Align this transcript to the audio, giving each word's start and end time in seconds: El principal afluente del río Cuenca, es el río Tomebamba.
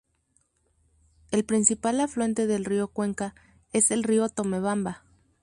El 1.29 1.45
principal 1.45 2.01
afluente 2.01 2.47
del 2.47 2.65
río 2.65 2.87
Cuenca, 2.87 3.35
es 3.71 3.91
el 3.91 4.01
río 4.01 4.29
Tomebamba. 4.29 5.03